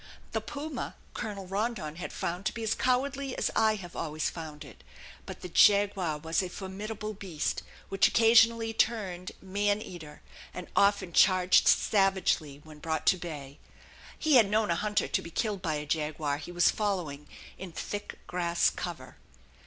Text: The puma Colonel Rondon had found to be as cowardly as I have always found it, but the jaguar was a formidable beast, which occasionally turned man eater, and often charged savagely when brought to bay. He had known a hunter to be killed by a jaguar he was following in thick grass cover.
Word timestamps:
The 0.31 0.41
puma 0.41 0.95
Colonel 1.13 1.45
Rondon 1.45 1.97
had 1.97 2.11
found 2.11 2.43
to 2.47 2.53
be 2.55 2.63
as 2.63 2.73
cowardly 2.73 3.37
as 3.37 3.51
I 3.55 3.75
have 3.75 3.95
always 3.95 4.31
found 4.31 4.65
it, 4.65 4.83
but 5.27 5.41
the 5.41 5.47
jaguar 5.47 6.17
was 6.17 6.41
a 6.41 6.49
formidable 6.49 7.13
beast, 7.13 7.61
which 7.89 8.07
occasionally 8.07 8.73
turned 8.73 9.31
man 9.43 9.79
eater, 9.79 10.23
and 10.55 10.67
often 10.75 11.13
charged 11.13 11.67
savagely 11.67 12.61
when 12.63 12.79
brought 12.79 13.05
to 13.05 13.17
bay. 13.19 13.59
He 14.17 14.37
had 14.37 14.49
known 14.49 14.71
a 14.71 14.75
hunter 14.75 15.07
to 15.07 15.21
be 15.21 15.29
killed 15.29 15.61
by 15.61 15.75
a 15.75 15.85
jaguar 15.85 16.39
he 16.39 16.51
was 16.51 16.71
following 16.71 17.27
in 17.59 17.71
thick 17.71 18.17
grass 18.25 18.71
cover. 18.71 19.17